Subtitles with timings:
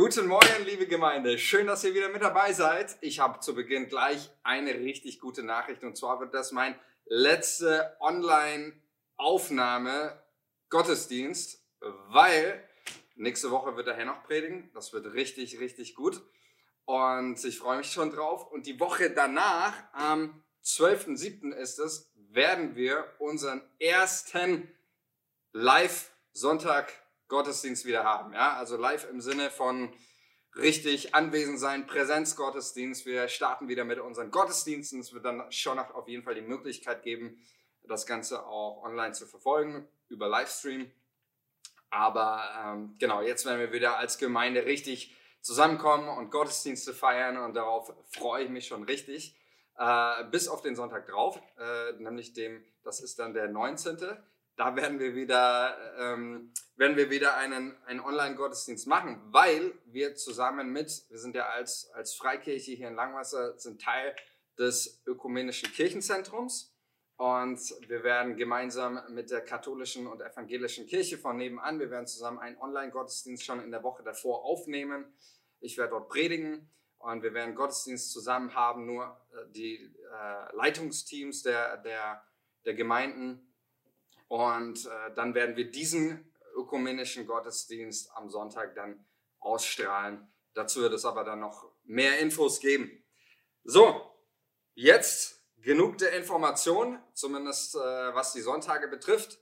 [0.00, 1.40] Guten Morgen, liebe Gemeinde.
[1.40, 2.96] Schön, dass ihr wieder mit dabei seid.
[3.00, 7.96] Ich habe zu Beginn gleich eine richtig gute Nachricht und zwar wird das mein letzte
[7.98, 10.22] Online-Aufnahme
[10.68, 12.62] Gottesdienst, weil
[13.16, 14.70] nächste Woche wird der Herr noch predigen.
[14.72, 16.22] Das wird richtig, richtig gut
[16.84, 18.48] und ich freue mich schon drauf.
[18.52, 21.52] Und die Woche danach, am 12.07.
[21.52, 24.72] ist es, werden wir unseren ersten
[25.50, 26.92] Live-Sonntag
[27.28, 28.32] Gottesdienst wieder haben.
[28.32, 28.56] Ja?
[28.56, 29.92] Also live im Sinne von
[30.56, 33.06] richtig anwesend sein, Präsenzgottesdienst.
[33.06, 35.00] Wir starten wieder mit unseren Gottesdiensten.
[35.00, 37.40] Es wird dann schon auf jeden Fall die Möglichkeit geben,
[37.86, 40.90] das Ganze auch online zu verfolgen über Livestream.
[41.90, 47.54] Aber ähm, genau, jetzt werden wir wieder als Gemeinde richtig zusammenkommen und Gottesdienste feiern und
[47.54, 49.38] darauf freue ich mich schon richtig.
[49.78, 53.96] Äh, bis auf den Sonntag drauf, äh, nämlich dem, das ist dann der 19
[54.56, 60.72] da werden wir wieder, ähm, werden wir wieder einen, einen Online-Gottesdienst machen, weil wir zusammen
[60.72, 64.14] mit, wir sind ja als, als Freikirche hier in Langwasser, sind Teil
[64.56, 66.72] des ökumenischen Kirchenzentrums
[67.16, 72.38] und wir werden gemeinsam mit der katholischen und evangelischen Kirche von nebenan, wir werden zusammen
[72.38, 75.12] einen Online-Gottesdienst schon in der Woche davor aufnehmen.
[75.58, 79.78] Ich werde dort predigen und wir werden Gottesdienst zusammen haben, nur äh, die
[80.12, 82.22] äh, Leitungsteams der, der,
[82.64, 83.52] der Gemeinden
[84.28, 89.04] und äh, dann werden wir diesen ökumenischen Gottesdienst am Sonntag dann
[89.38, 90.26] ausstrahlen.
[90.54, 93.04] Dazu wird es aber dann noch mehr Infos geben.
[93.64, 94.00] So,
[94.74, 99.38] jetzt genug der Information, zumindest äh, was die Sonntage betrifft.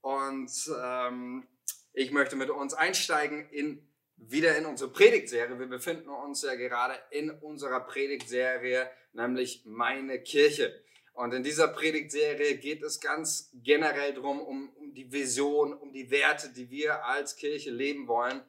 [0.00, 0.50] Und
[0.82, 1.46] ähm,
[1.92, 5.58] ich möchte mit uns einsteigen in wieder in unsere Predigtserie.
[5.58, 10.82] Wir befinden uns ja gerade in unserer Predigtserie, nämlich meine Kirche.
[11.14, 16.10] Und in dieser Predigtserie geht es ganz generell darum, um, um die Vision, um die
[16.10, 18.42] Werte, die wir als Kirche leben wollen.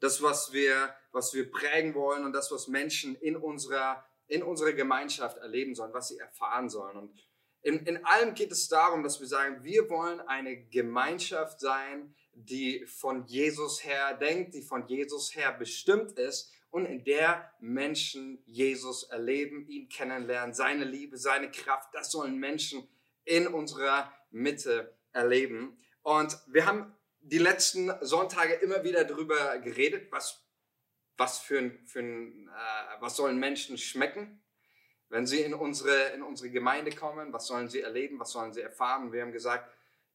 [0.00, 4.72] Das, was wir, was wir prägen wollen und das, was Menschen in unserer, in unserer
[4.72, 6.96] Gemeinschaft erleben sollen, was sie erfahren sollen.
[6.96, 7.28] Und
[7.62, 12.84] in, in allem geht es darum, dass wir sagen, wir wollen eine Gemeinschaft sein, die
[12.86, 19.04] von Jesus her denkt, die von Jesus her bestimmt ist und in der Menschen Jesus
[19.04, 21.94] erleben, ihn kennenlernen, seine Liebe, seine Kraft.
[21.94, 22.88] Das sollen Menschen
[23.24, 25.76] in unserer Mitte erleben.
[26.02, 30.44] Und wir haben die letzten Sonntage immer wieder darüber geredet, was,
[31.16, 32.30] was, für, für äh,
[33.00, 34.42] was sollen Menschen schmecken,
[35.08, 38.62] wenn sie in unsere, in unsere Gemeinde kommen, was sollen sie erleben, was sollen sie
[38.62, 39.12] erfahren.
[39.12, 39.70] Wir haben gesagt,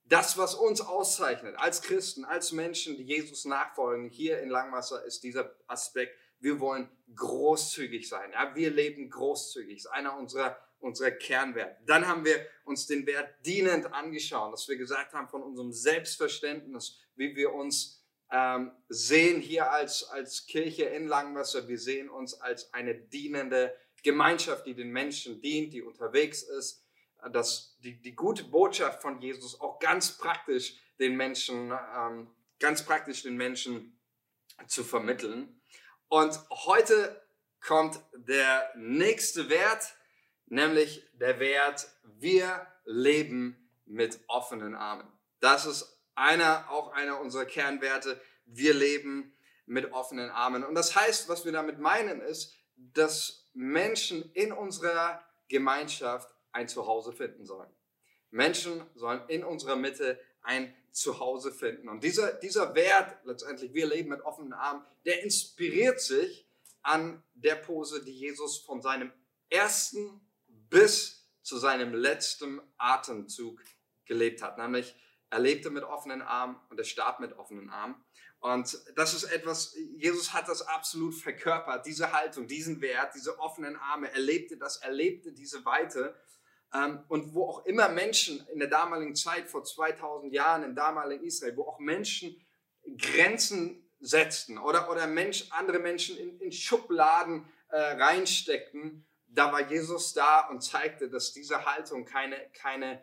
[0.05, 5.23] das, was uns auszeichnet als Christen, als Menschen, die Jesus nachfolgen, hier in Langwasser, ist
[5.23, 8.31] dieser Aspekt wir wollen großzügig sein.
[8.31, 8.55] Ja?
[8.55, 9.77] Wir leben großzügig.
[9.77, 11.77] Das ist einer unserer, unserer Kernwerte.
[11.85, 16.99] Dann haben wir uns den Wert dienend angeschaut, dass wir gesagt haben von unserem Selbstverständnis,
[17.15, 21.67] wie wir uns ähm, sehen hier als, als Kirche in Langwasser.
[21.67, 26.83] Wir sehen uns als eine dienende Gemeinschaft, die den Menschen dient, die unterwegs ist.
[27.31, 32.29] Dass die, die gute Botschaft von Jesus auch ganz praktisch den Menschen, ähm,
[32.59, 33.99] ganz praktisch den Menschen
[34.67, 35.54] zu vermitteln.
[36.07, 37.21] Und heute
[37.61, 39.93] kommt der nächste Wert,
[40.45, 45.07] nämlich der Wert, wir leben mit offenen Armen.
[45.39, 48.19] Das ist einer, auch einer unserer Kernwerte.
[48.45, 49.35] Wir leben
[49.65, 50.63] mit offenen Armen.
[50.63, 57.13] Und das heißt, was wir damit meinen, ist, dass Menschen in unserer Gemeinschaft ein Zuhause
[57.13, 57.69] finden sollen.
[58.29, 61.89] Menschen sollen in unserer Mitte ein Zuhause finden.
[61.89, 66.47] Und dieser, dieser Wert, letztendlich, wir leben mit offenen Armen, der inspiriert sich
[66.81, 69.11] an der Pose, die Jesus von seinem
[69.49, 73.61] ersten bis zu seinem letzten Atemzug
[74.05, 74.57] gelebt hat.
[74.57, 74.95] Nämlich,
[75.29, 77.95] er lebte mit offenen Armen und er starb mit offenen Armen.
[78.39, 83.75] Und das ist etwas, Jesus hat das absolut verkörpert, diese Haltung, diesen Wert, diese offenen
[83.75, 84.11] Arme.
[84.11, 86.15] Er lebte das, er lebte diese Weite.
[86.75, 91.23] Ähm, und wo auch immer Menschen in der damaligen Zeit, vor 2000 Jahren im damaligen
[91.23, 92.35] Israel, wo auch Menschen
[92.97, 100.13] Grenzen setzten oder, oder Mensch, andere Menschen in, in Schubladen äh, reinsteckten, da war Jesus
[100.13, 103.01] da und zeigte, dass diese Haltung keine, keine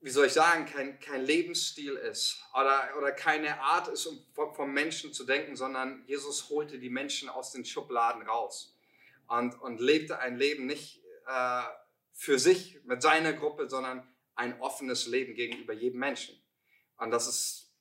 [0.00, 4.52] wie soll ich sagen, kein, kein Lebensstil ist oder, oder keine Art ist, um vom,
[4.54, 8.76] vom Menschen zu denken, sondern Jesus holte die Menschen aus den Schubladen raus
[9.28, 11.62] und, und lebte ein Leben nicht äh,
[12.12, 16.40] für sich mit seiner Gruppe, sondern ein offenes Leben gegenüber jedem Menschen.
[16.96, 17.74] Und das ist,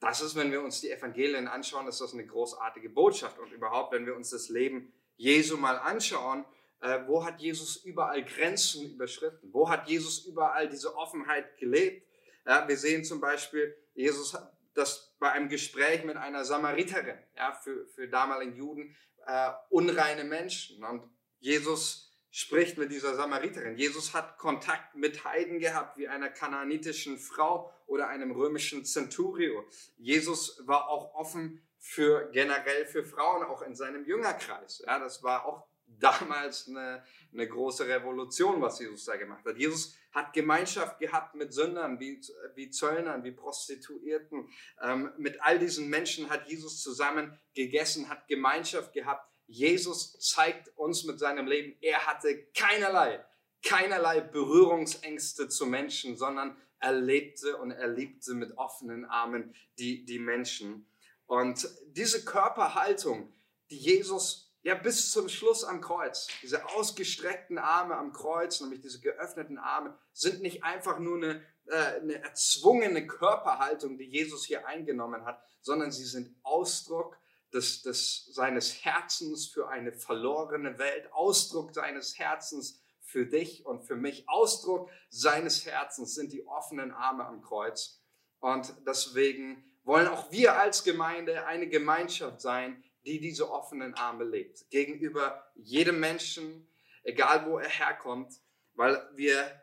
[0.00, 3.38] das ist, wenn wir uns die Evangelien anschauen, ist das eine großartige Botschaft.
[3.38, 6.44] Und überhaupt, wenn wir uns das Leben Jesu mal anschauen,
[6.80, 9.52] äh, wo hat Jesus überall Grenzen überschritten?
[9.52, 12.06] Wo hat Jesus überall diese Offenheit gelebt?
[12.44, 14.36] Ja, wir sehen zum Beispiel, Jesus
[14.74, 18.96] das bei einem Gespräch mit einer Samariterin, ja, für, für damaligen Juden,
[19.26, 20.82] äh, unreine Menschen.
[20.84, 21.08] Und
[21.38, 23.76] Jesus spricht mit dieser Samariterin.
[23.76, 29.68] Jesus hat Kontakt mit Heiden gehabt, wie einer kanaanitischen Frau oder einem römischen Centurio.
[29.98, 34.82] Jesus war auch offen für generell für Frauen, auch in seinem Jüngerkreis.
[34.86, 39.58] Ja, das war auch damals eine, eine große Revolution, was Jesus da gemacht hat.
[39.58, 42.18] Jesus hat Gemeinschaft gehabt mit Sündern, wie,
[42.54, 44.48] wie Zöllnern, wie Prostituierten.
[44.80, 51.04] Ähm, mit all diesen Menschen hat Jesus zusammen gegessen, hat Gemeinschaft gehabt Jesus zeigt uns
[51.04, 53.22] mit seinem Leben, er hatte keinerlei,
[53.62, 60.18] keinerlei Berührungsängste zu Menschen, sondern er lebte und er liebte mit offenen Armen die, die
[60.18, 60.86] Menschen.
[61.26, 63.30] Und diese Körperhaltung,
[63.70, 69.00] die Jesus ja bis zum Schluss am Kreuz, diese ausgestreckten Arme am Kreuz, nämlich diese
[69.00, 75.26] geöffneten Arme, sind nicht einfach nur eine, äh, eine erzwungene Körperhaltung, die Jesus hier eingenommen
[75.26, 77.18] hat, sondern sie sind Ausdruck
[77.52, 83.96] des, des, seines Herzens für eine verlorene Welt, Ausdruck seines Herzens für dich und für
[83.96, 88.00] mich, Ausdruck seines Herzens sind die offenen Arme am Kreuz.
[88.40, 94.70] Und deswegen wollen auch wir als Gemeinde eine Gemeinschaft sein, die diese offenen Arme lebt.
[94.70, 96.68] Gegenüber jedem Menschen,
[97.02, 98.32] egal wo er herkommt,
[98.74, 99.60] weil wir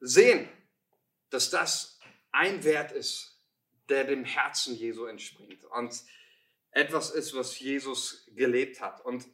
[0.00, 0.48] sehen,
[1.30, 1.98] dass das
[2.30, 3.38] ein Wert ist,
[3.88, 5.64] der dem Herzen Jesu entspringt.
[5.64, 6.02] Und
[6.78, 9.04] etwas ist, was Jesus gelebt hat.
[9.04, 9.26] Und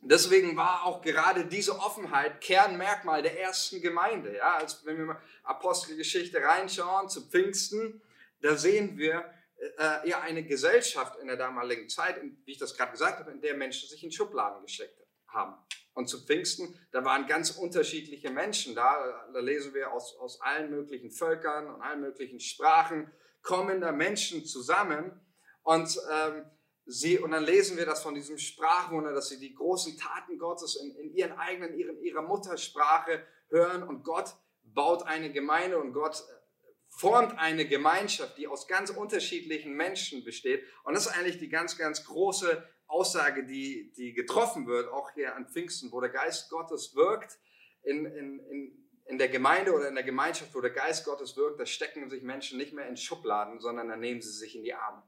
[0.00, 4.34] deswegen war auch gerade diese Offenheit Kernmerkmal der ersten Gemeinde.
[4.36, 8.00] Ja, als wenn wir mal Apostelgeschichte reinschauen zu Pfingsten,
[8.40, 9.30] da sehen wir
[9.78, 13.42] äh, ja eine Gesellschaft in der damaligen Zeit, wie ich das gerade gesagt habe, in
[13.42, 14.98] der Menschen sich in Schubladen gesteckt
[15.28, 15.54] haben.
[15.92, 19.28] Und zu Pfingsten, da waren ganz unterschiedliche Menschen da.
[19.34, 23.10] Da lesen wir aus, aus allen möglichen Völkern und allen möglichen Sprachen
[23.42, 25.20] kommen da Menschen zusammen.
[25.62, 26.46] Und ähm,
[26.86, 30.76] sie, und dann lesen wir das von diesem Sprachwunder, dass sie die großen Taten Gottes
[30.76, 36.20] in, in ihren eigenen, ihren, ihrer Muttersprache hören und Gott baut eine Gemeinde und Gott
[36.20, 36.40] äh,
[36.88, 40.64] formt eine Gemeinschaft, die aus ganz unterschiedlichen Menschen besteht.
[40.84, 45.36] Und das ist eigentlich die ganz, ganz große Aussage, die, die getroffen wird, auch hier
[45.36, 47.38] an Pfingsten, wo der Geist Gottes wirkt
[47.82, 51.60] in, in, in, in der Gemeinde oder in der Gemeinschaft, wo der Geist Gottes wirkt,
[51.60, 54.74] da stecken sich Menschen nicht mehr in Schubladen, sondern da nehmen sie sich in die
[54.74, 55.02] Arme.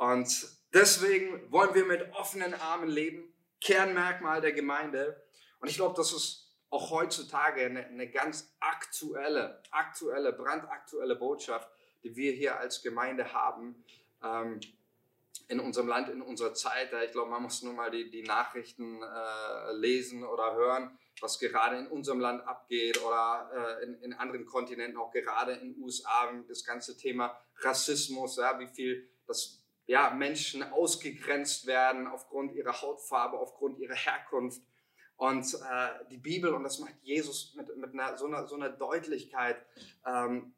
[0.00, 3.34] Und deswegen wollen wir mit offenen Armen leben.
[3.60, 5.22] Kernmerkmal der Gemeinde.
[5.60, 11.68] Und ich glaube, das ist auch heutzutage eine, eine ganz aktuelle, aktuelle, brandaktuelle Botschaft,
[12.02, 13.84] die wir hier als Gemeinde haben.
[14.24, 14.60] Ähm,
[15.48, 16.90] in unserem Land, in unserer Zeit.
[17.04, 21.76] Ich glaube, man muss nur mal die, die Nachrichten äh, lesen oder hören, was gerade
[21.76, 23.50] in unserem Land abgeht oder
[23.80, 28.58] äh, in, in, anderen Kontinenten, auch gerade in den USA, das ganze Thema Rassismus, ja,
[28.58, 29.59] wie viel das
[29.90, 34.62] ja, Menschen ausgegrenzt werden aufgrund ihrer Hautfarbe, aufgrund ihrer Herkunft.
[35.16, 38.68] Und äh, die Bibel, und das macht Jesus mit, mit einer, so, einer, so einer
[38.68, 39.60] Deutlichkeit,
[40.06, 40.54] ähm,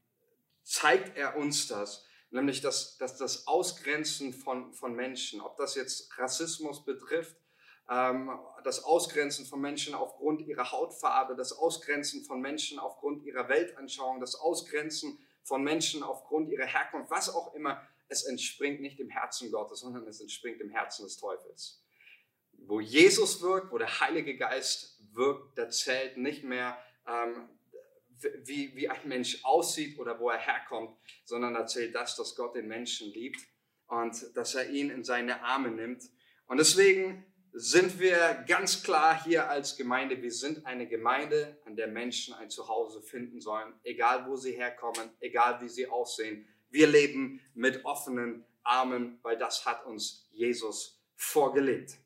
[0.63, 2.05] zeigt er uns das.
[2.31, 7.39] Nämlich das, das, das Ausgrenzen von, von Menschen, ob das jetzt Rassismus betrifft,
[7.89, 14.21] ähm, das Ausgrenzen von Menschen aufgrund ihrer Hautfarbe, das Ausgrenzen von Menschen aufgrund ihrer Weltanschauung,
[14.21, 17.81] das Ausgrenzen von Menschen aufgrund ihrer Herkunft, was auch immer
[18.13, 21.83] es entspringt nicht dem Herzen Gottes, sondern es entspringt dem Herzen des Teufels.
[22.53, 27.49] Wo Jesus wirkt, wo der Heilige Geist wirkt, da zählt nicht mehr, ähm,
[28.45, 32.55] wie, wie ein Mensch aussieht oder wo er herkommt, sondern da zählt das, dass Gott
[32.55, 33.41] den Menschen liebt
[33.89, 36.05] und dass er ihn in seine Arme nimmt.
[36.47, 41.89] Und deswegen sind wir ganz klar hier als Gemeinde, wir sind eine Gemeinde, an der
[41.89, 47.41] Menschen ein Zuhause finden sollen, egal wo sie herkommen, egal wie sie aussehen, wir leben
[47.55, 51.99] mit offenen Armen, weil das hat uns Jesus vorgelegt.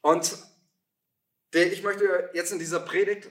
[0.00, 0.38] Und
[1.52, 3.30] ich möchte jetzt in dieser Predigt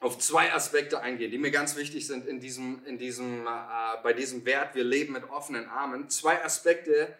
[0.00, 4.12] auf zwei Aspekte eingehen, die mir ganz wichtig sind in diesem, in diesem, äh, bei
[4.12, 6.10] diesem Wert, wir leben mit offenen Armen.
[6.10, 7.16] Zwei Aspekte,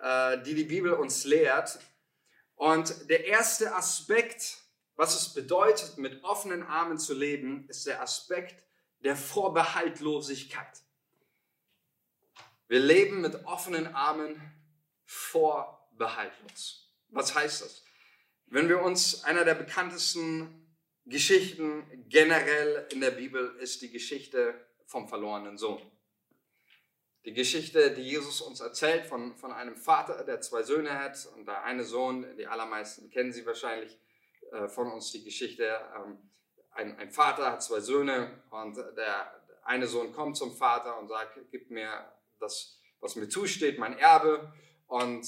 [0.00, 1.78] äh, die die Bibel uns lehrt.
[2.54, 4.58] Und der erste Aspekt,
[4.96, 8.62] was es bedeutet, mit offenen Armen zu leben, ist der Aspekt
[9.00, 10.82] der Vorbehaltlosigkeit.
[12.68, 14.40] Wir leben mit offenen Armen
[15.04, 16.92] vorbehaltlos.
[17.10, 17.84] Was heißt das?
[18.46, 25.08] Wenn wir uns einer der bekanntesten Geschichten generell in der Bibel ist die Geschichte vom
[25.08, 25.80] verlorenen Sohn.
[27.24, 31.46] Die Geschichte, die Jesus uns erzählt von, von einem Vater, der zwei Söhne hat und
[31.46, 33.96] der eine Sohn, die allermeisten kennen sie wahrscheinlich
[34.52, 36.18] äh, von uns die Geschichte, ähm,
[36.72, 41.38] ein, ein Vater hat zwei Söhne und der eine Sohn kommt zum Vater und sagt,
[41.50, 44.52] gib mir das, was mir zusteht, mein Erbe.
[44.86, 45.26] Und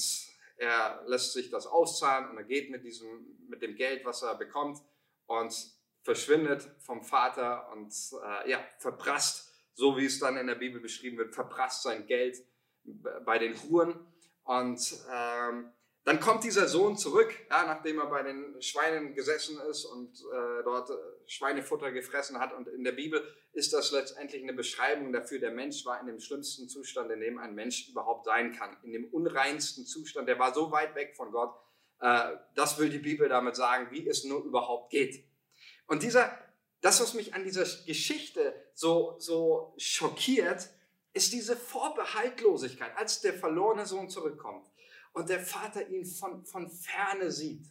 [0.57, 4.35] er lässt sich das auszahlen und er geht mit, diesem, mit dem Geld, was er
[4.35, 4.79] bekommt,
[5.25, 5.53] und
[6.01, 11.17] verschwindet vom Vater und äh, ja, verprasst, so wie es dann in der Bibel beschrieben
[11.17, 12.37] wird, verprasst sein Geld
[13.25, 14.07] bei den Huren.
[14.43, 15.71] Und ähm,
[16.09, 20.63] dann kommt dieser Sohn zurück, ja, nachdem er bei den Schweinen gesessen ist und äh,
[20.63, 20.93] dort äh,
[21.27, 22.51] Schweinefutter gefressen hat.
[22.51, 23.23] Und in der Bibel
[23.53, 27.37] ist das letztendlich eine Beschreibung dafür, der Mensch war in dem schlimmsten Zustand, in dem
[27.37, 28.75] ein Mensch überhaupt sein kann.
[28.81, 31.53] In dem unreinsten Zustand, der war so weit weg von Gott.
[31.99, 35.23] Äh, das will die Bibel damit sagen, wie es nur überhaupt geht.
[35.85, 36.35] Und dieser,
[36.81, 40.69] das, was mich an dieser Geschichte so, so schockiert,
[41.13, 44.65] ist diese Vorbehaltlosigkeit, als der verlorene Sohn zurückkommt
[45.13, 47.65] und der Vater ihn von, von ferne sieht.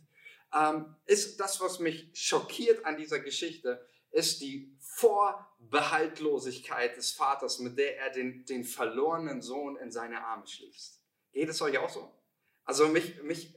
[0.54, 7.76] Ähm, ist das, was mich schockiert an dieser Geschichte, ist die Vorbehaltlosigkeit des Vaters, mit
[7.78, 11.04] der er den, den verlorenen Sohn in seine Arme schließt.
[11.32, 12.10] Geht es euch auch so?
[12.64, 13.54] Also mich, mich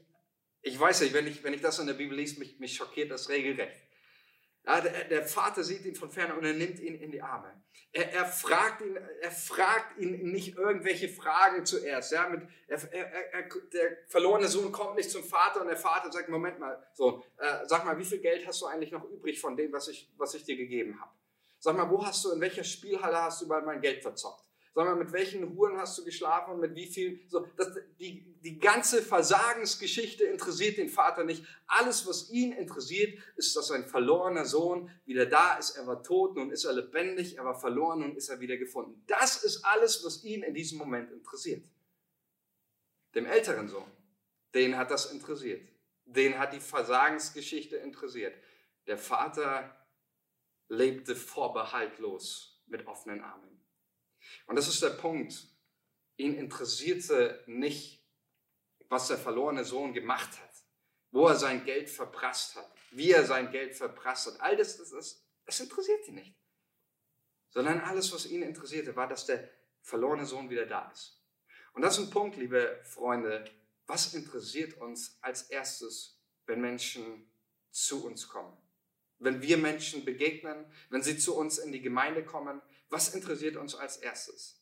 [0.62, 3.10] ich weiß nicht, wenn ich, wenn ich das in der Bibel lese, mich, mich schockiert
[3.10, 3.81] das regelrecht.
[4.66, 7.62] Ja, der, der, Vater sieht ihn von ferne und er nimmt ihn in die Arme.
[7.94, 12.12] Er, er, fragt, ihn, er fragt ihn nicht irgendwelche Fragen zuerst.
[12.12, 12.80] Ja, mit, er,
[13.34, 17.24] er, der verlorene Sohn kommt nicht zum Vater und der Vater sagt, Moment mal, so,
[17.38, 20.12] äh, sag mal, wie viel Geld hast du eigentlich noch übrig von dem, was ich,
[20.16, 21.12] was ich dir gegeben habe?
[21.58, 24.51] Sag mal, wo hast du, in welcher Spielhalle hast du überall mein Geld verzockt?
[24.74, 27.20] Sondern mit welchen Huren hast du geschlafen und mit wie viel.
[27.28, 31.46] So, das, die, die ganze Versagensgeschichte interessiert den Vater nicht.
[31.68, 35.72] Alles, was ihn interessiert, ist, dass sein verlorener Sohn wieder da ist.
[35.72, 39.04] Er war tot, nun ist er lebendig, er war verloren, nun ist er wieder gefunden.
[39.08, 41.66] Das ist alles, was ihn in diesem Moment interessiert.
[43.14, 43.92] Dem älteren Sohn,
[44.54, 45.68] den hat das interessiert.
[46.06, 48.34] Den hat die Versagensgeschichte interessiert.
[48.88, 49.76] Der Vater
[50.70, 53.52] lebte vorbehaltlos mit offenen Armen.
[54.48, 55.48] Und das ist der Punkt.
[56.18, 58.06] Ihn interessierte nicht,
[58.90, 60.52] was der verlorene Sohn gemacht hat,
[61.12, 64.42] wo er sein Geld verprasst hat, wie er sein Geld verprasst hat.
[64.42, 66.36] All das, das, das, das interessiert ihn nicht.
[67.50, 69.50] Sondern alles, was ihn interessierte, war, dass der
[69.82, 71.22] verlorene Sohn wieder da ist.
[71.74, 73.46] Und das ist ein Punkt, liebe Freunde.
[73.88, 77.30] Was interessiert uns als erstes, wenn Menschen
[77.72, 78.56] zu uns kommen?
[79.20, 82.62] Wenn wir Menschen begegnen, wenn sie zu uns in die Gemeinde kommen,
[82.92, 84.62] was interessiert uns als erstes?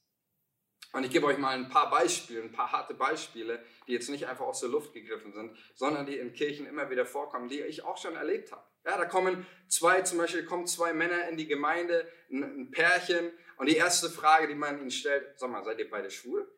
[0.91, 4.27] Und ich gebe euch mal ein paar Beispiele, ein paar harte Beispiele, die jetzt nicht
[4.27, 7.83] einfach aus der Luft gegriffen sind, sondern die in Kirchen immer wieder vorkommen, die ich
[7.83, 8.63] auch schon erlebt habe.
[8.85, 13.67] Ja, da kommen zwei, zum Beispiel kommen zwei Männer in die Gemeinde, ein, Pärchen, und
[13.67, 16.49] die erste Frage, die man ihnen stellt, sag mal, seid ihr beide schwul?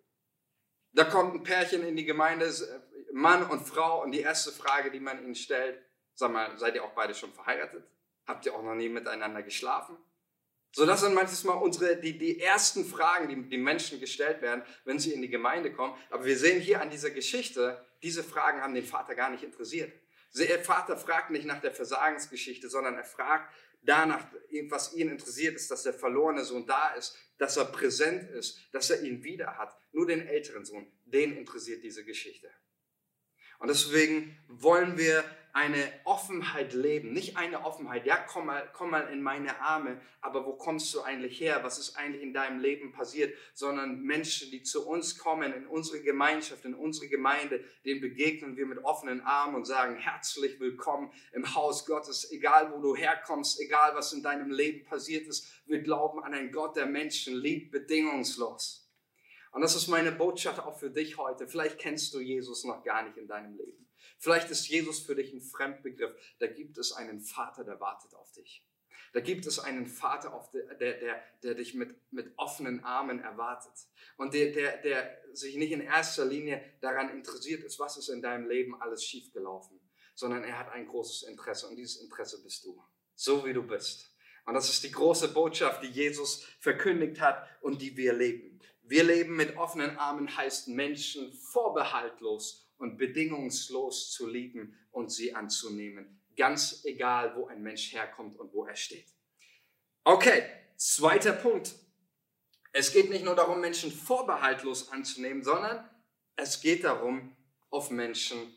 [0.93, 2.53] Da kommt ein Pärchen in die Gemeinde,
[3.11, 6.83] Mann und Frau, und die erste Frage, die man ihnen stellt, sag mal, seid ihr
[6.83, 7.83] auch beide schon verheiratet?
[8.27, 9.97] Habt ihr auch noch nie miteinander geschlafen?
[10.73, 14.99] So, das sind manchmal unsere, die, die ersten Fragen, die die Menschen gestellt werden, wenn
[14.99, 15.93] sie in die Gemeinde kommen.
[16.09, 19.91] Aber wir sehen hier an dieser Geschichte, diese Fragen haben den Vater gar nicht interessiert.
[20.33, 24.25] Der Vater fragt nicht nach der Versagensgeschichte, sondern er fragt danach,
[24.69, 28.89] was ihn interessiert ist, dass der verlorene Sohn da ist, dass er präsent ist, dass
[28.89, 29.75] er ihn wieder hat.
[29.91, 32.49] Nur den älteren Sohn, den interessiert diese Geschichte.
[33.61, 37.13] Und deswegen wollen wir eine Offenheit leben.
[37.13, 41.01] Nicht eine Offenheit, ja, komm mal, komm mal in meine Arme, aber wo kommst du
[41.01, 41.59] eigentlich her?
[41.61, 43.37] Was ist eigentlich in deinem Leben passiert?
[43.53, 48.65] Sondern Menschen, die zu uns kommen, in unsere Gemeinschaft, in unsere Gemeinde, denen begegnen wir
[48.65, 53.93] mit offenen Armen und sagen, herzlich willkommen im Haus Gottes, egal wo du herkommst, egal
[53.93, 55.47] was in deinem Leben passiert ist.
[55.67, 58.80] Wir glauben an einen Gott, der Menschen liebt, bedingungslos.
[59.51, 61.47] Und das ist meine Botschaft auch für dich heute.
[61.47, 63.87] Vielleicht kennst du Jesus noch gar nicht in deinem Leben.
[64.17, 66.15] Vielleicht ist Jesus für dich ein Fremdbegriff.
[66.39, 68.65] Da gibt es einen Vater, der wartet auf dich.
[69.13, 73.73] Da gibt es einen Vater, der, der, der dich mit, mit offenen Armen erwartet.
[74.15, 78.21] Und der, der, der sich nicht in erster Linie daran interessiert ist, was ist in
[78.21, 79.79] deinem Leben alles schiefgelaufen,
[80.15, 82.81] sondern er hat ein großes Interesse und dieses Interesse bist du.
[83.15, 84.15] So wie du bist.
[84.45, 88.59] Und das ist die große Botschaft, die Jesus verkündigt hat und die wir leben.
[88.81, 96.21] Wir leben mit offenen Armen heißt Menschen vorbehaltlos und bedingungslos zu lieben und sie anzunehmen.
[96.35, 99.07] Ganz egal, wo ein Mensch herkommt und wo er steht.
[100.03, 100.43] Okay,
[100.77, 101.75] zweiter Punkt.
[102.73, 105.87] Es geht nicht nur darum, Menschen vorbehaltlos anzunehmen, sondern
[106.35, 107.35] es geht darum,
[107.69, 108.55] auf Menschen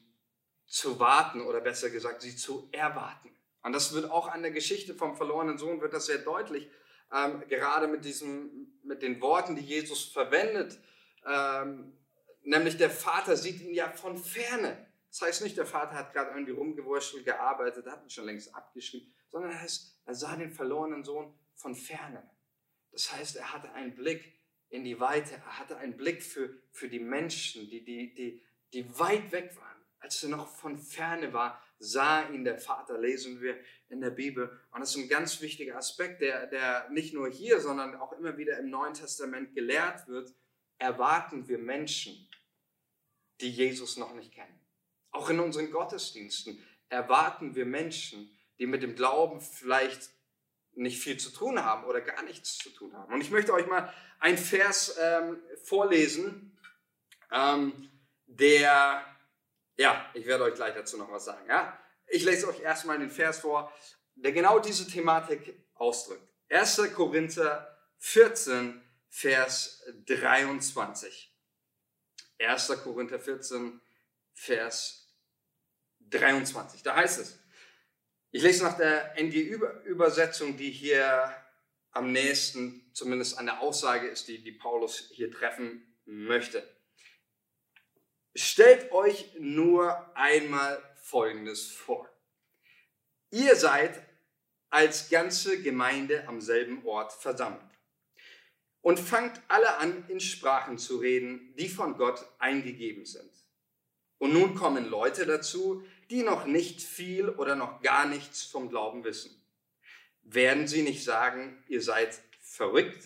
[0.66, 3.30] zu warten oder besser gesagt, sie zu erwarten.
[3.62, 6.68] Und das wird auch an der Geschichte vom verlorenen Sohn wird das sehr deutlich
[7.14, 10.78] ähm, gerade mit, diesem, mit den Worten, die Jesus verwendet.
[11.26, 11.96] Ähm,
[12.42, 14.86] nämlich der Vater sieht ihn ja von ferne.
[15.10, 19.14] Das heißt nicht, der Vater hat gerade irgendwie rumgewurschtelt, gearbeitet, hat ihn schon längst abgeschrieben,
[19.28, 22.28] sondern er, heißt, er sah den verlorenen Sohn von ferne.
[22.90, 24.40] Das heißt, er hatte einen Blick
[24.70, 25.34] in die Weite.
[25.34, 28.42] Er hatte einen Blick für, für die Menschen, die, die, die,
[28.72, 29.84] die weit weg waren.
[30.00, 33.56] Als er noch von ferne war, sah ihn der Vater, lesen wir
[33.88, 34.48] in der Bibel.
[34.72, 38.36] Und das ist ein ganz wichtiger Aspekt, der, der nicht nur hier, sondern auch immer
[38.36, 40.34] wieder im Neuen Testament gelehrt wird.
[40.78, 42.28] Erwarten wir Menschen,
[43.40, 44.60] die Jesus noch nicht kennen.
[45.10, 50.10] Auch in unseren Gottesdiensten erwarten wir Menschen, die mit dem Glauben vielleicht
[50.76, 53.12] nicht viel zu tun haben oder gar nichts zu tun haben.
[53.12, 56.56] Und ich möchte euch mal einen Vers ähm, vorlesen,
[57.30, 57.90] ähm,
[58.26, 59.04] der,
[59.76, 61.48] ja, ich werde euch gleich dazu noch was sagen.
[61.48, 61.78] Ja?
[62.06, 63.72] Ich lese euch erstmal den Vers vor,
[64.14, 66.26] der genau diese Thematik ausdrückt.
[66.48, 66.92] 1.
[66.94, 71.32] Korinther 14, Vers 23.
[72.38, 72.68] 1.
[72.82, 73.80] Korinther 14,
[74.32, 75.16] Vers
[76.00, 76.82] 23.
[76.82, 77.38] Da heißt es,
[78.30, 81.32] ich lese nach der NG-Übersetzung, die hier
[81.92, 86.68] am nächsten, zumindest an der Aussage ist, die, die Paulus hier treffen möchte.
[88.34, 92.08] Stellt euch nur einmal Folgendes vor.
[93.30, 94.02] Ihr seid
[94.70, 97.62] als ganze Gemeinde am selben Ort versammelt
[98.80, 103.30] und fangt alle an, in Sprachen zu reden, die von Gott eingegeben sind.
[104.18, 109.04] Und nun kommen Leute dazu, die noch nicht viel oder noch gar nichts vom Glauben
[109.04, 109.40] wissen.
[110.22, 113.04] Werden sie nicht sagen, ihr seid verrückt?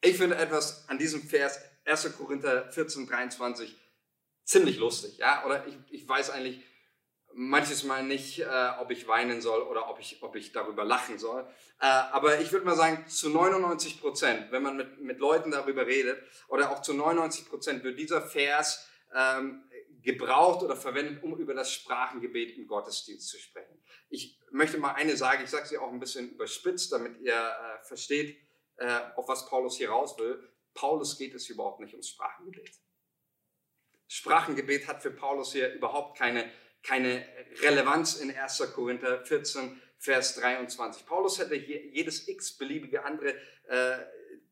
[0.00, 2.16] Ich finde etwas an diesem Vers 1.
[2.16, 3.76] Korinther 14, 23
[4.44, 5.18] ziemlich lustig.
[5.18, 5.44] Ja?
[5.44, 6.62] Oder ich, ich weiß eigentlich
[7.34, 11.18] manches Mal nicht, äh, ob ich weinen soll oder ob ich, ob ich darüber lachen
[11.18, 11.42] soll.
[11.80, 15.86] Äh, aber ich würde mal sagen, zu 99 Prozent, wenn man mit, mit Leuten darüber
[15.86, 19.64] redet, oder auch zu 99 Prozent wird dieser Vers ähm,
[20.02, 23.82] gebraucht oder verwendet, um über das Sprachengebet im Gottesdienst zu sprechen.
[24.10, 27.84] Ich möchte mal eine sagen, ich sage sie auch ein bisschen überspitzt, damit ihr äh,
[27.84, 28.38] versteht,
[28.76, 30.40] äh, auf was Paulus hier raus will.
[30.74, 32.70] Paulus geht es überhaupt nicht ums Sprachengebet.
[34.08, 36.50] Sprachengebet hat für Paulus hier überhaupt keine,
[36.82, 37.26] keine
[37.62, 38.72] Relevanz in 1.
[38.74, 41.06] Korinther 14, Vers 23.
[41.06, 43.34] Paulus hätte hier jedes x-beliebige andere
[43.68, 43.98] äh,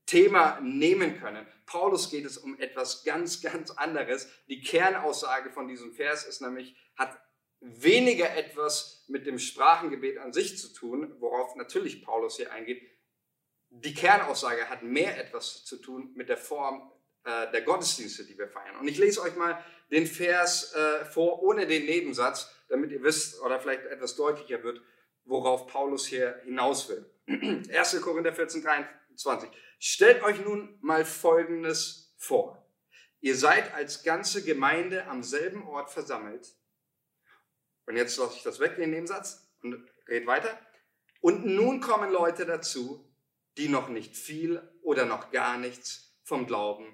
[0.06, 1.46] Thema nehmen können.
[1.66, 4.28] Paulus geht es um etwas ganz, ganz anderes.
[4.48, 7.18] Die Kernaussage von diesem Vers ist nämlich, hat
[7.60, 12.82] weniger etwas mit dem Sprachengebet an sich zu tun, worauf natürlich Paulus hier eingeht.
[13.74, 16.92] Die Kernaussage hat mehr etwas zu tun mit der Form
[17.24, 18.76] äh, der Gottesdienste, die wir feiern.
[18.76, 23.40] Und ich lese euch mal den Vers äh, vor, ohne den Nebensatz, damit ihr wisst
[23.40, 24.82] oder vielleicht etwas deutlicher wird,
[25.24, 27.10] worauf Paulus hier hinaus will.
[27.26, 28.00] 1.
[28.02, 29.48] Korinther 14, 23.
[29.78, 32.62] Stellt euch nun mal Folgendes vor.
[33.20, 36.54] Ihr seid als ganze Gemeinde am selben Ort versammelt.
[37.86, 40.58] Und jetzt lasse ich das weg, den Nebensatz, und red weiter.
[41.20, 43.08] Und nun kommen Leute dazu,
[43.58, 46.86] die noch nicht viel oder noch gar nichts vom Glauben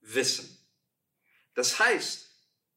[0.00, 0.56] wissen.
[1.54, 2.28] Das heißt,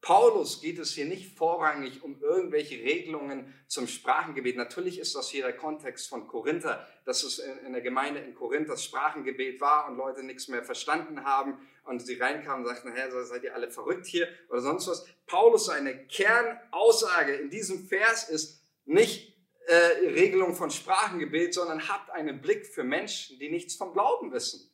[0.02, 4.58] Paulus geht es hier nicht vorrangig um irgendwelche Regelungen zum Sprachengebet.
[4.58, 8.68] Natürlich ist das hier der Kontext von Korinther, dass es in der Gemeinde in Korinth
[8.68, 13.12] das Sprachengebet war und Leute nichts mehr verstanden haben und sie reinkamen und sagten, Herr,
[13.24, 15.06] seid ihr alle verrückt hier oder sonst was.
[15.28, 19.31] Paulus, seine Kernaussage in diesem Vers ist nicht
[19.68, 19.76] äh,
[20.10, 24.72] Regelung von Sprachengebet, sondern habt einen Blick für Menschen, die nichts vom Glauben wissen.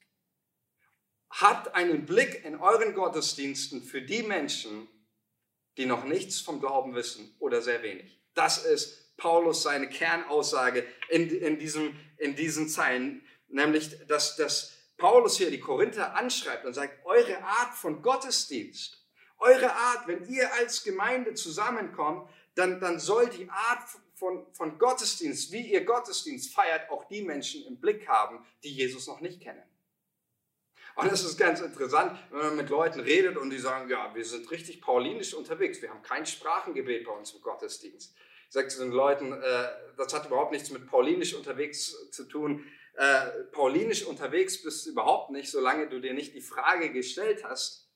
[1.29, 4.87] Habt einen Blick in euren Gottesdiensten für die Menschen,
[5.77, 8.19] die noch nichts vom Glauben wissen oder sehr wenig.
[8.33, 15.37] Das ist Paulus seine Kernaussage in, in, diesem, in diesen Zeilen, nämlich, dass, dass Paulus
[15.37, 19.05] hier die Korinther anschreibt und sagt, eure Art von Gottesdienst,
[19.39, 23.83] eure Art, wenn ihr als Gemeinde zusammenkommt, dann, dann soll die Art
[24.17, 29.05] von, von Gottesdienst, wie ihr Gottesdienst feiert, auch die Menschen im Blick haben, die Jesus
[29.07, 29.63] noch nicht kennen.
[30.95, 34.25] Und es ist ganz interessant, wenn man mit Leuten redet und die sagen, ja, wir
[34.25, 38.15] sind richtig paulinisch unterwegs, wir haben kein Sprachengebet bei uns im Gottesdienst.
[38.47, 42.65] Ich sage zu den Leuten, äh, das hat überhaupt nichts mit paulinisch unterwegs zu tun.
[42.95, 47.91] Äh, paulinisch unterwegs bist du überhaupt nicht, solange du dir nicht die Frage gestellt hast,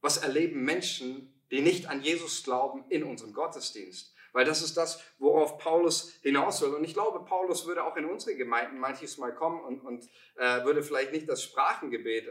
[0.00, 4.15] was erleben Menschen, die nicht an Jesus glauben, in unserem Gottesdienst.
[4.36, 6.74] Weil das ist das, worauf Paulus hinaus will.
[6.74, 10.62] Und ich glaube, Paulus würde auch in unsere Gemeinden manches Mal kommen und, und äh,
[10.62, 12.30] würde vielleicht nicht das Sprachengebet äh,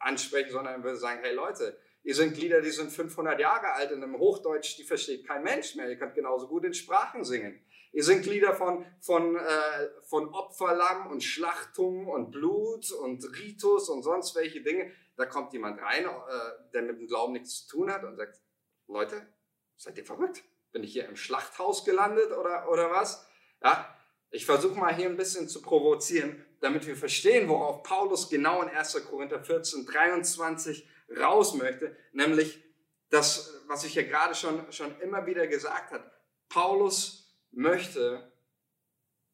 [0.00, 4.02] ansprechen, sondern würde sagen, hey Leute, ihr sind Glieder, die sind 500 Jahre alt in
[4.02, 5.88] einem Hochdeutsch, die versteht kein Mensch mehr.
[5.88, 7.64] Ihr könnt genauso gut in Sprachen singen.
[7.92, 14.02] Ihr sind Glieder von, von, äh, von Opferlamm und Schlachtung und Blut und Ritus und
[14.02, 14.90] sonst welche Dinge.
[15.14, 18.40] Da kommt jemand rein, äh, der mit dem Glauben nichts zu tun hat und sagt,
[18.88, 19.24] Leute,
[19.76, 20.42] seid ihr verrückt?
[20.72, 23.26] Bin ich hier im Schlachthaus gelandet oder, oder was?
[23.62, 23.96] Ja,
[24.30, 26.44] ich versuche mal hier ein bisschen zu provozieren.
[26.62, 29.04] damit wir verstehen, worauf Paulus genau in 1.
[29.10, 32.62] Korinther 14, 23 raus möchte, nämlich
[33.10, 36.10] das, was ich ja gerade schon, schon immer wieder gesagt habe.
[36.48, 38.32] Paulus möchte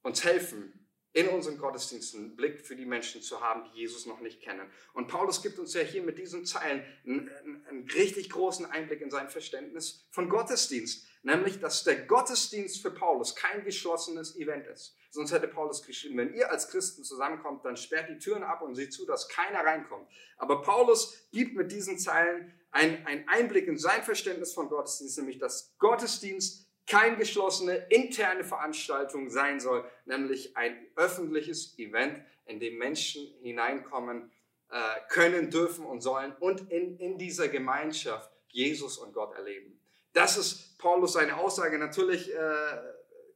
[0.02, 0.77] uns helfen,
[1.12, 4.70] in unseren Gottesdiensten einen Blick für die Menschen zu haben, die Jesus noch nicht kennen.
[4.92, 7.30] Und Paulus gibt uns ja hier mit diesen Zeilen einen,
[7.68, 11.06] einen, richtig großen Einblick in sein Verständnis von Gottesdienst.
[11.22, 14.94] Nämlich, dass der Gottesdienst für Paulus kein geschlossenes Event ist.
[15.10, 18.74] Sonst hätte Paulus geschrieben, wenn ihr als Christen zusammenkommt, dann sperrt die Türen ab und
[18.74, 20.08] seht zu, dass keiner reinkommt.
[20.36, 25.74] Aber Paulus gibt mit diesen Zeilen einen Einblick in sein Verständnis von Gottesdienst, nämlich dass
[25.78, 34.32] Gottesdienst kein geschlossene interne Veranstaltung sein soll, nämlich ein öffentliches Event, in dem Menschen hineinkommen
[34.70, 34.76] äh,
[35.08, 39.78] können, dürfen und sollen und in, in dieser Gemeinschaft Jesus und Gott erleben.
[40.14, 41.78] Das ist Paulus seine Aussage.
[41.78, 42.38] Natürlich äh,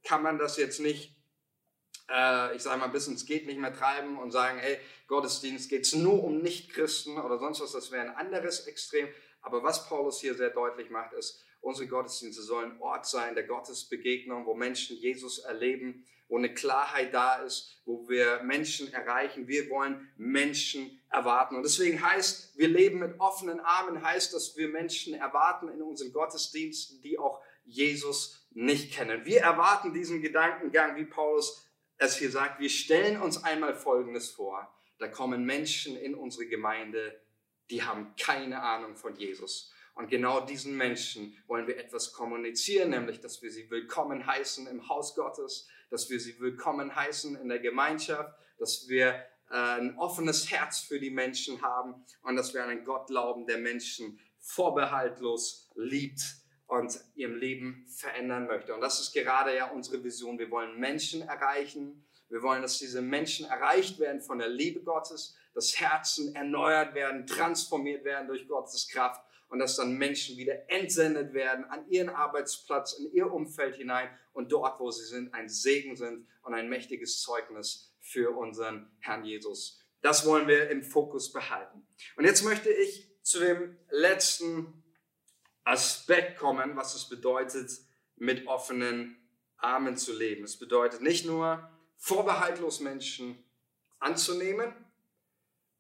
[0.03, 1.15] kann man das jetzt nicht,
[2.11, 5.83] äh, ich sage mal, bis ins Geht nicht mehr treiben und sagen, hey, Gottesdienst geht
[5.83, 9.09] es nur um Nichtchristen oder sonst was, das wäre ein anderes Extrem.
[9.43, 14.47] Aber was Paulus hier sehr deutlich macht, ist, Unsere Gottesdienste sollen Ort sein der Gottesbegegnung,
[14.47, 19.47] wo Menschen Jesus erleben, wo eine Klarheit da ist, wo wir Menschen erreichen.
[19.47, 21.55] Wir wollen Menschen erwarten.
[21.57, 26.13] Und deswegen heißt, wir leben mit offenen Armen, heißt, dass wir Menschen erwarten in unseren
[26.13, 29.25] Gottesdiensten, die auch Jesus nicht kennen.
[29.25, 31.65] Wir erwarten diesen Gedankengang, wie Paulus
[31.99, 32.59] es hier sagt.
[32.59, 34.75] Wir stellen uns einmal Folgendes vor.
[34.99, 37.21] Da kommen Menschen in unsere Gemeinde,
[37.71, 39.72] die haben keine Ahnung von Jesus.
[39.95, 44.89] Und genau diesen Menschen wollen wir etwas kommunizieren, nämlich, dass wir sie willkommen heißen im
[44.89, 50.51] Haus Gottes, dass wir sie willkommen heißen in der Gemeinschaft, dass wir äh, ein offenes
[50.51, 55.71] Herz für die Menschen haben und dass wir an einen Gott glauben, der Menschen vorbehaltlos
[55.77, 56.23] liebt
[56.67, 58.75] und ihrem Leben verändern möchte.
[58.75, 60.39] Und das ist gerade ja unsere Vision.
[60.39, 62.07] Wir wollen Menschen erreichen.
[62.31, 67.27] Wir wollen, dass diese Menschen erreicht werden von der Liebe Gottes, dass Herzen erneuert werden,
[67.27, 72.95] transformiert werden durch Gottes Kraft und dass dann Menschen wieder entsendet werden an ihren Arbeitsplatz,
[72.95, 77.21] in ihr Umfeld hinein und dort, wo sie sind, ein Segen sind und ein mächtiges
[77.21, 79.79] Zeugnis für unseren Herrn Jesus.
[80.01, 81.87] Das wollen wir im Fokus behalten.
[82.17, 84.83] Und jetzt möchte ich zu dem letzten
[85.65, 87.71] Aspekt kommen, was es bedeutet,
[88.17, 89.19] mit offenen
[89.59, 90.45] Armen zu leben.
[90.45, 93.45] Es bedeutet nicht nur vorbehaltlos Menschen
[93.99, 94.73] anzunehmen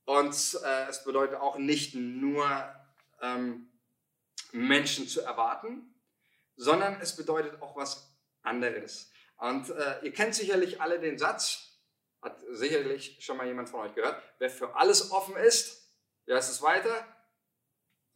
[0.04, 2.81] und äh, es bedeutet auch nicht nur
[3.22, 3.70] ähm,
[4.52, 5.94] Menschen zu erwarten,
[6.56, 9.10] sondern es bedeutet auch was anderes.
[9.36, 11.80] Und äh, ihr kennt sicherlich alle den Satz,
[12.20, 15.90] hat sicherlich schon mal jemand von euch gehört, wer für alles offen ist,
[16.26, 17.06] wie heißt es weiter?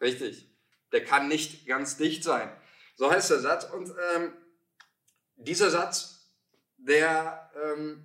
[0.01, 0.49] Richtig,
[0.92, 2.55] der kann nicht ganz dicht sein.
[2.95, 3.64] So heißt der Satz.
[3.64, 4.33] Und ähm,
[5.37, 6.31] dieser Satz,
[6.77, 8.05] der, ähm,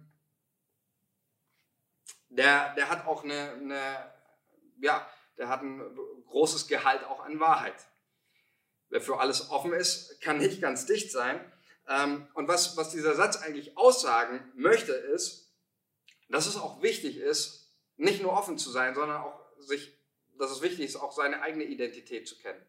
[2.29, 4.11] der, der hat auch eine, eine
[4.79, 5.81] ja, der hat ein
[6.27, 7.87] großes Gehalt auch an Wahrheit.
[8.89, 11.39] Wer für alles offen ist, kann nicht ganz dicht sein.
[11.87, 15.53] Ähm, und was, was dieser Satz eigentlich aussagen möchte, ist,
[16.29, 19.97] dass es auch wichtig ist, nicht nur offen zu sein, sondern auch sich,
[20.37, 22.65] dass es wichtig ist, auch seine eigene Identität zu kennen.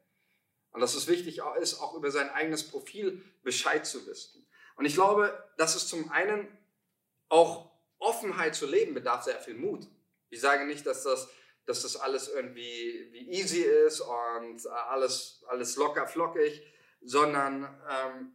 [0.73, 4.47] Und dass es wichtig ist, auch über sein eigenes Profil Bescheid zu wissen.
[4.77, 6.49] Und ich glaube, dass es zum einen
[7.29, 9.87] auch Offenheit zu leben bedarf sehr viel Mut.
[10.31, 11.29] Ich sage nicht, dass das
[11.67, 16.63] dass das alles irgendwie wie easy ist und alles, alles locker flockig,
[17.01, 18.33] sondern ähm,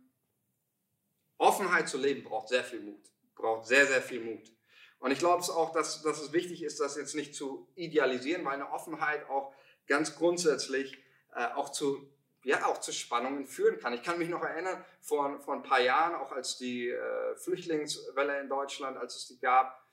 [1.38, 4.52] Offenheit zu leben braucht sehr viel Mut, braucht sehr, sehr viel Mut.
[5.00, 8.44] Und ich glaube es auch, dass, dass es wichtig ist, das jetzt nicht zu idealisieren,
[8.46, 9.54] weil eine Offenheit auch
[9.88, 10.98] ganz grundsätzlich
[11.36, 12.10] äh, auch zu
[12.48, 13.92] ja, auch zu Spannungen führen kann.
[13.92, 18.40] Ich kann mich noch erinnern, vor, vor ein paar Jahren, auch als die äh, Flüchtlingswelle
[18.40, 19.84] in Deutschland, als es die gab,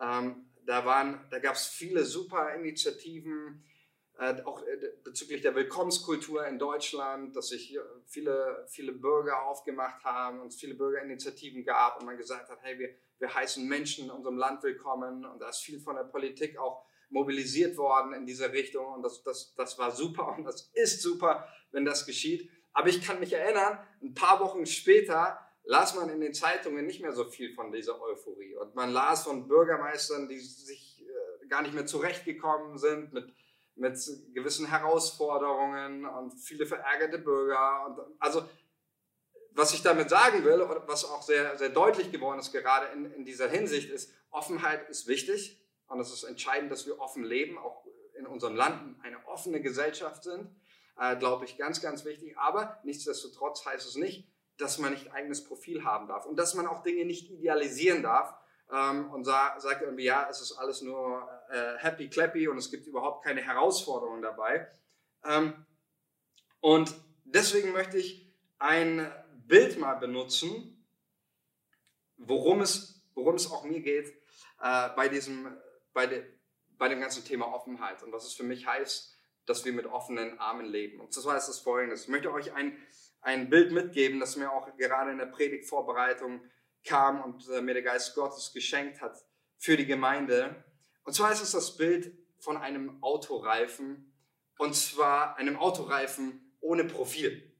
[0.00, 3.64] ähm, da, waren, da gab es viele super Initiativen,
[4.18, 10.40] äh, auch äh, bezüglich der Willkommenskultur in Deutschland, dass sich viele, viele Bürger aufgemacht haben
[10.40, 14.10] und es viele Bürgerinitiativen gab und man gesagt hat, hey, wir, wir heißen Menschen in
[14.10, 18.52] unserem Land willkommen und da ist viel von der Politik auch mobilisiert worden in dieser
[18.52, 22.50] Richtung und das, das, das war super und das ist super, wenn das geschieht.
[22.72, 27.00] Aber ich kann mich erinnern, ein paar Wochen später las man in den Zeitungen nicht
[27.00, 28.56] mehr so viel von dieser Euphorie.
[28.56, 33.32] Und man las von Bürgermeistern, die sich äh, gar nicht mehr zurechtgekommen sind mit,
[33.74, 33.98] mit
[34.34, 37.86] gewissen Herausforderungen und viele verärgerte Bürger.
[37.86, 38.46] Und, also,
[39.52, 43.12] was ich damit sagen will, und was auch sehr, sehr deutlich geworden ist, gerade in,
[43.12, 45.60] in dieser Hinsicht, ist, Offenheit ist wichtig.
[45.86, 47.84] Und es ist entscheidend, dass wir offen leben, auch
[48.18, 50.48] in unserem Land eine offene Gesellschaft sind.
[50.98, 52.38] Äh, glaube ich, ganz, ganz wichtig.
[52.38, 56.66] Aber nichtsdestotrotz heißt es nicht, dass man nicht eigenes Profil haben darf und dass man
[56.66, 58.34] auch Dinge nicht idealisieren darf
[58.72, 62.70] ähm, und sa sagt irgendwie, ja, es ist alles nur äh, happy clappy und es
[62.70, 64.68] gibt überhaupt keine Herausforderungen dabei.
[65.24, 65.66] Ähm,
[66.60, 69.10] und deswegen möchte ich ein
[69.46, 70.86] Bild mal benutzen,
[72.16, 74.08] worum es, worum es auch mir geht
[74.60, 75.56] äh, bei, diesem,
[75.92, 76.24] bei, de,
[76.78, 79.14] bei dem ganzen Thema Offenheit und was es für mich heißt,
[79.46, 81.00] dass wir mit offenen Armen leben.
[81.00, 82.04] Und zwar ist das folgendes.
[82.04, 82.76] Ich möchte euch ein,
[83.24, 86.42] ein Bild mitgeben, das mir auch gerade in der Predigtvorbereitung
[86.84, 89.16] kam und äh, mir der Geist Gottes geschenkt hat
[89.56, 90.62] für die Gemeinde.
[91.04, 94.12] Und zwar ist es das Bild von einem Autoreifen
[94.58, 97.50] und zwar einem Autoreifen ohne Profil.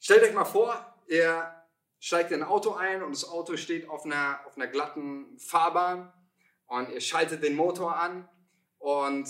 [0.00, 1.54] Stellt euch mal vor, ihr
[2.00, 6.12] steigt in ein Auto ein und das Auto steht auf einer, auf einer glatten Fahrbahn
[6.66, 8.28] und ihr schaltet den Motor an
[8.78, 9.28] und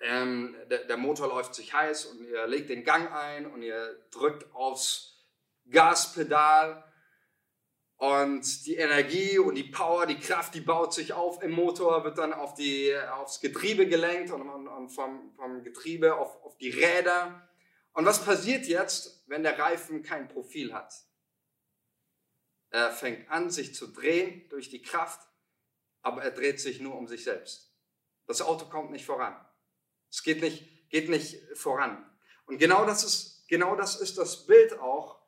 [0.00, 3.98] ähm, der, der, Motor läuft sich heiß und ihr legt den Gang ein und ihr
[4.10, 5.26] drückt aufs
[5.70, 6.84] Gaspedal
[7.96, 12.16] und die Energie und die Power, die Kraft, die baut sich auf im Motor, wird
[12.16, 16.70] dann auf die, aufs Getriebe gelenkt und, und, und vom, vom Getriebe auf, auf die
[16.70, 17.48] Räder.
[17.92, 20.94] Und was passiert jetzt, wenn der Reifen kein Profil hat?
[22.70, 25.28] Er fängt an, sich zu drehen durch die Kraft,
[26.02, 27.74] aber er dreht sich nur um sich selbst.
[28.26, 29.34] Das Auto kommt nicht voran.
[30.10, 32.04] Es geht nicht, geht nicht voran.
[32.46, 35.18] Und genau das, ist, genau das ist das Bild auch,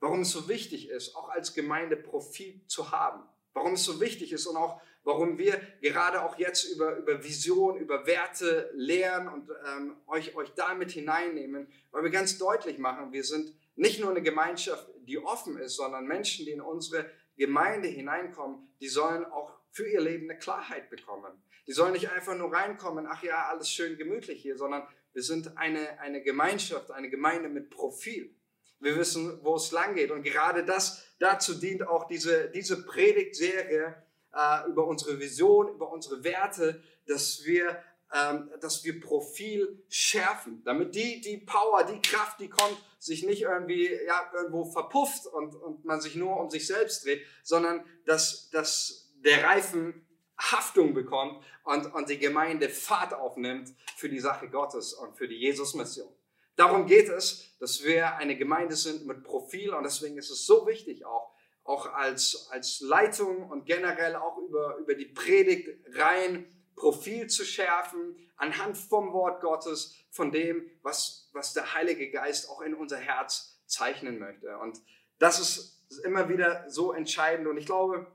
[0.00, 3.22] warum es so wichtig ist, auch als Gemeinde Profit zu haben.
[3.54, 7.78] Warum es so wichtig ist und auch warum wir gerade auch jetzt über, über Vision,
[7.78, 13.22] über Werte lehren und ähm, euch, euch damit hineinnehmen, weil wir ganz deutlich machen, wir
[13.24, 18.68] sind nicht nur eine Gemeinschaft, die offen ist, sondern Menschen, die in unsere Gemeinde hineinkommen,
[18.80, 21.32] die sollen auch für ihr Leben eine Klarheit bekommen.
[21.66, 25.56] Die sollen nicht einfach nur reinkommen, ach ja, alles schön gemütlich hier, sondern wir sind
[25.56, 28.34] eine, eine Gemeinschaft, eine Gemeinde mit Profil.
[28.80, 30.10] Wir wissen, wo es lang geht.
[30.10, 33.96] Und gerade das, dazu dient auch diese, diese Predigtserie
[34.34, 40.94] äh, über unsere Vision, über unsere Werte, dass wir, ähm, dass wir Profil schärfen, damit
[40.94, 45.84] die, die Power, die Kraft, die kommt, sich nicht irgendwie ja, irgendwo verpufft und, und
[45.84, 50.05] man sich nur um sich selbst dreht, sondern dass, dass der Reifen
[50.38, 55.36] Haftung bekommt und, und die Gemeinde Fahrt aufnimmt für die Sache Gottes und für die
[55.36, 56.12] Jesus-Mission.
[56.56, 60.66] Darum geht es, dass wir eine Gemeinde sind mit Profil und deswegen ist es so
[60.66, 67.26] wichtig auch, auch als, als Leitung und generell auch über, über die Predigt rein Profil
[67.26, 72.74] zu schärfen, anhand vom Wort Gottes, von dem, was, was der Heilige Geist auch in
[72.74, 74.58] unser Herz zeichnen möchte.
[74.58, 74.80] Und
[75.18, 78.06] das ist immer wieder so entscheidend und ich glaube,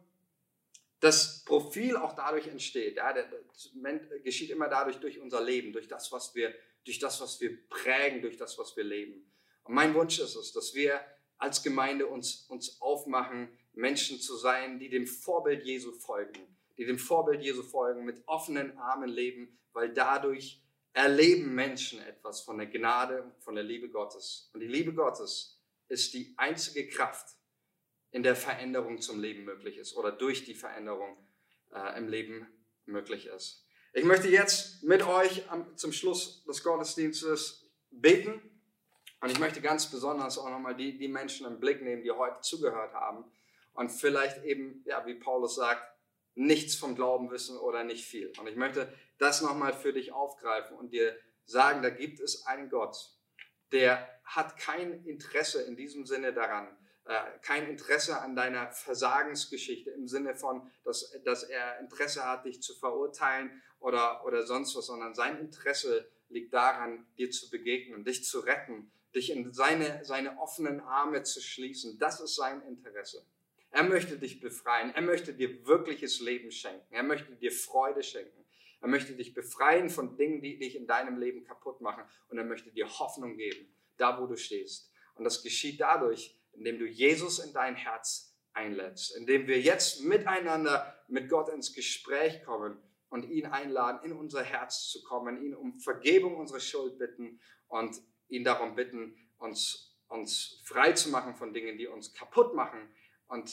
[1.01, 2.97] das Profil auch dadurch entsteht.
[2.97, 3.25] Ja, das
[4.23, 6.53] geschieht immer dadurch durch unser Leben, durch das, was wir,
[6.85, 9.29] durch das, was wir prägen, durch das, was wir leben.
[9.63, 11.03] Und mein Wunsch ist es, dass wir
[11.37, 16.99] als Gemeinde uns, uns aufmachen, Menschen zu sein, die dem Vorbild Jesu folgen, die dem
[16.99, 20.61] Vorbild Jesu folgen, mit offenen Armen leben, weil dadurch
[20.93, 24.51] erleben Menschen etwas von der Gnade, von der Liebe Gottes.
[24.53, 27.37] Und die Liebe Gottes ist die einzige Kraft,
[28.11, 31.17] in der Veränderung zum Leben möglich ist oder durch die Veränderung
[31.73, 32.47] äh, im Leben
[32.85, 33.65] möglich ist.
[33.93, 38.41] Ich möchte jetzt mit euch am, zum Schluss des Gottesdienstes beten
[39.21, 42.41] und ich möchte ganz besonders auch nochmal die, die Menschen im Blick nehmen, die heute
[42.41, 43.25] zugehört haben
[43.73, 45.83] und vielleicht eben, ja, wie Paulus sagt,
[46.35, 48.31] nichts vom Glauben wissen oder nicht viel.
[48.39, 52.69] Und ich möchte das nochmal für dich aufgreifen und dir sagen, da gibt es einen
[52.69, 52.95] Gott,
[53.71, 56.67] der hat kein Interesse in diesem Sinne daran,
[57.41, 62.75] kein Interesse an deiner Versagensgeschichte im Sinne von, dass, dass er Interesse hat, dich zu
[62.75, 68.39] verurteilen oder, oder sonst was, sondern sein Interesse liegt daran, dir zu begegnen, dich zu
[68.39, 71.99] retten, dich in seine, seine offenen Arme zu schließen.
[71.99, 73.25] Das ist sein Interesse.
[73.71, 74.93] Er möchte dich befreien.
[74.93, 76.93] Er möchte dir wirkliches Leben schenken.
[76.93, 78.45] Er möchte dir Freude schenken.
[78.81, 82.03] Er möchte dich befreien von Dingen, die dich in deinem Leben kaputt machen.
[82.29, 84.91] Und er möchte dir Hoffnung geben, da wo du stehst.
[85.15, 90.95] Und das geschieht dadurch, indem du Jesus in dein Herz einlädst, indem wir jetzt miteinander
[91.07, 95.79] mit Gott ins Gespräch kommen und ihn einladen, in unser Herz zu kommen, ihn um
[95.79, 101.77] Vergebung unserer Schuld bitten und ihn darum bitten, uns, uns frei zu machen von Dingen,
[101.77, 102.89] die uns kaputt machen
[103.27, 103.51] und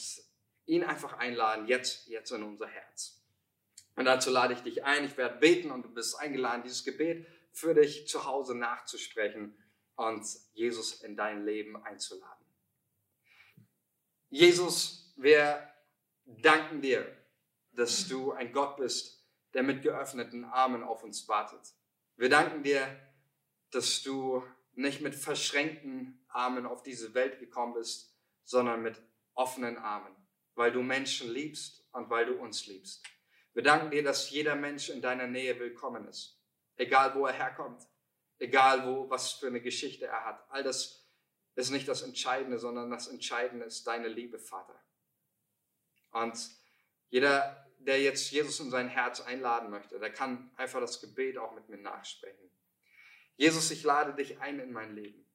[0.65, 3.21] ihn einfach einladen, jetzt, jetzt in unser Herz.
[3.95, 7.27] Und dazu lade ich dich ein, ich werde beten und du bist eingeladen, dieses Gebet
[7.51, 9.57] für dich zu Hause nachzusprechen
[9.95, 12.38] und Jesus in dein Leben einzuladen.
[14.29, 15.67] Jesus, wir
[16.25, 17.17] danken dir,
[17.71, 21.73] dass du ein Gott bist, der mit geöffneten Armen auf uns wartet.
[22.15, 22.87] Wir danken dir,
[23.71, 29.01] dass du nicht mit verschränkten Armen auf diese Welt gekommen bist, sondern mit
[29.33, 30.15] offenen Armen.
[30.59, 33.01] weil du Menschen liebst und weil du uns liebst.
[33.53, 36.37] Wir danken dir, dass jeder Mensch in deiner Nähe willkommen ist.
[36.75, 37.81] Egal wo er herkommt,
[38.39, 40.45] egal wo, was für eine Geschichte er hat.
[40.49, 40.98] All das
[41.67, 44.81] ist nicht das Entscheidende, sondern das Entscheidende ist deine Liebe, Vater.
[46.11, 46.37] Und
[47.09, 51.53] jeder, der jetzt Jesus in sein Herz einladen möchte, der kann einfach das Gebet auch
[51.53, 52.49] mit mir nachsprechen.
[53.35, 55.25] Jesus, ich lade dich ein in mein Leben.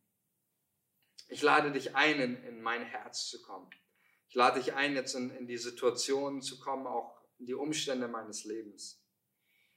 [1.29, 3.71] Ich lade dich ein, in, in mein Herz zu kommen.
[4.29, 8.09] Ich lade dich ein, jetzt in, in die Situation zu kommen, auch in die Umstände
[8.09, 9.03] meines Lebens.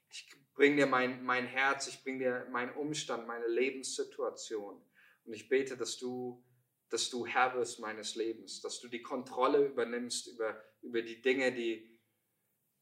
[0.10, 4.82] Ich bringe dir mein, mein Herz, ich bringe dir meinen Umstand, meine Lebenssituation.
[5.28, 6.42] Und ich bete, dass du,
[6.90, 11.52] dass du Herr wirst meines Lebens, dass du die Kontrolle übernimmst über, über die Dinge,
[11.52, 12.00] die,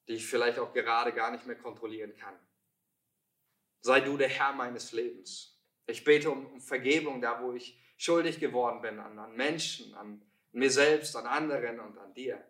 [0.07, 2.39] die ich vielleicht auch gerade gar nicht mehr kontrollieren kann.
[3.81, 5.59] Sei du der Herr meines Lebens.
[5.87, 10.21] Ich bete um, um Vergebung da, wo ich schuldig geworden bin, an, an Menschen, an
[10.51, 12.43] mir selbst, an anderen und an dir.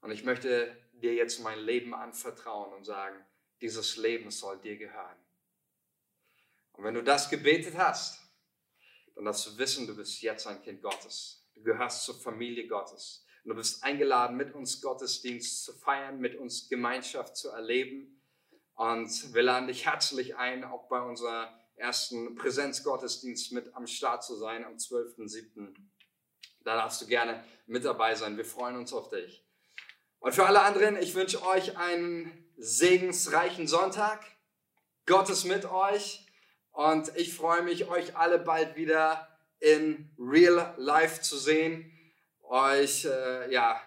[0.00, 3.16] Und ich möchte dir jetzt mein Leben anvertrauen und sagen,
[3.60, 5.16] dieses Leben soll dir gehören.
[6.72, 8.21] Und wenn du das gebetet hast,
[9.14, 11.44] dann darfst du wissen, du bist jetzt ein Kind Gottes.
[11.54, 13.24] Du gehörst zur Familie Gottes.
[13.44, 18.20] Und du bist eingeladen, mit uns Gottesdienst zu feiern, mit uns Gemeinschaft zu erleben.
[18.74, 24.36] Und wir laden dich herzlich ein, auch bei unserer ersten Präsenzgottesdienst mit am Start zu
[24.36, 25.74] sein am 12.07.
[26.64, 28.36] Da darfst du gerne mit dabei sein.
[28.36, 29.44] Wir freuen uns auf dich.
[30.20, 34.24] Und für alle anderen, ich wünsche euch einen segensreichen Sonntag.
[35.06, 36.24] Gott ist mit euch.
[36.72, 39.28] Und ich freue mich, euch alle bald wieder
[39.60, 41.90] in Real Life zu sehen.
[42.42, 43.80] Euch, äh, ja,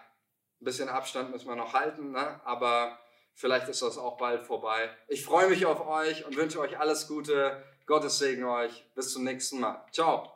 [0.60, 2.40] ein bisschen Abstand müssen wir noch halten, ne?
[2.44, 2.98] aber
[3.34, 4.90] vielleicht ist das auch bald vorbei.
[5.08, 7.62] Ich freue mich auf euch und wünsche euch alles Gute.
[7.86, 8.84] Gottes Segen euch.
[8.94, 9.84] Bis zum nächsten Mal.
[9.92, 10.35] Ciao.